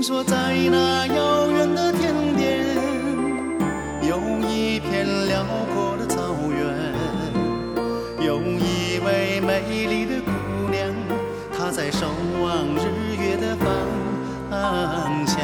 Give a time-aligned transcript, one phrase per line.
[0.00, 2.64] 听说在那遥远的天边，
[4.00, 4.18] 有
[4.48, 5.44] 一片辽
[5.74, 6.64] 阔的草原，
[8.26, 10.88] 有一位美丽的姑娘，
[11.52, 12.06] 她在守
[12.42, 13.66] 望日月的方
[15.26, 15.38] 向。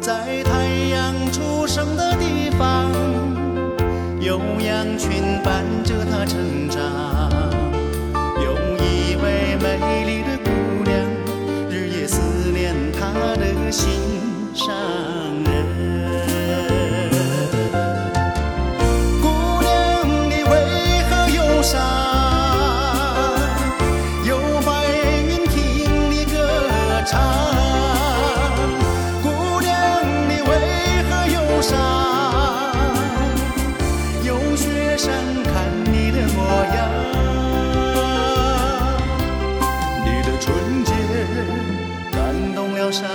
[0.00, 2.90] 在太阳出生的地方，
[4.22, 7.43] 有羊群伴着她成长。
[13.74, 13.90] 心
[14.54, 14.72] 上
[15.42, 15.50] 人。
[19.20, 19.26] 姑
[19.62, 19.74] 娘，
[20.30, 20.54] 你为
[21.10, 21.74] 何忧伤？
[24.24, 24.70] 有白
[25.26, 25.58] 云听
[26.08, 26.38] 你歌
[27.04, 27.20] 唱。
[29.24, 29.26] 姑
[29.60, 29.74] 娘，
[30.28, 30.50] 你为
[31.10, 31.74] 何忧伤？
[34.22, 35.10] 有雪山
[35.42, 35.52] 看
[35.92, 36.38] 你的模
[36.76, 36.78] 样。
[40.04, 40.44] 你的纯
[40.84, 40.94] 洁
[42.12, 42.22] 感
[42.54, 43.10] 动了山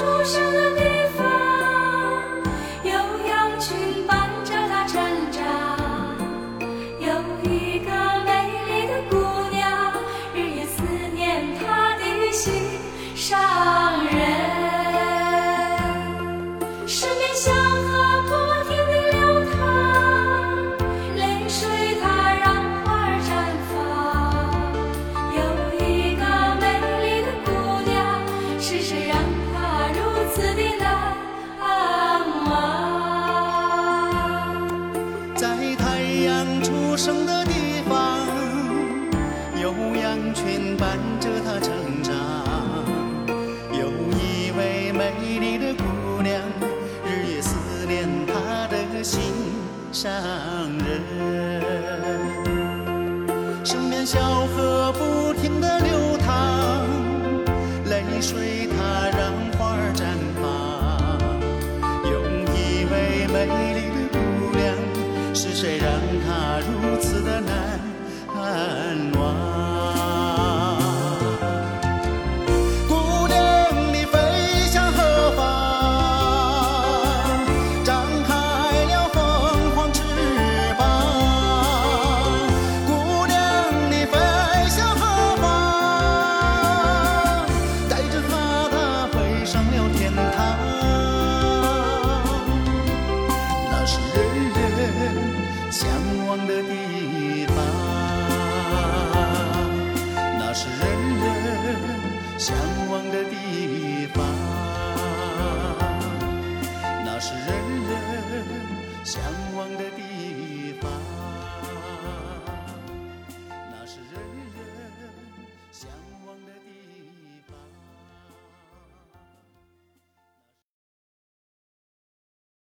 [0.00, 0.99] 出生的地
[36.10, 38.26] 太阳出生的地方
[39.62, 42.12] 有羊群伴着它成长
[43.72, 46.42] 有一位美丽的姑娘
[47.06, 49.20] 日夜思念她的心
[49.92, 50.10] 上
[50.78, 51.00] 人。
[53.64, 56.84] 身边小河不停的流淌
[57.84, 60.02] 泪水它让花儿绽
[60.42, 60.42] 放
[62.10, 62.18] 有
[62.52, 63.99] 一位美丽的
[65.42, 65.90] 是谁让
[66.26, 67.59] 他如此的难？
[96.50, 97.56] 的地方。
[100.38, 100.82] 那是人
[101.22, 101.26] 人
[102.38, 102.56] 向
[102.90, 103.34] 往的地
[103.68, 103.79] 方。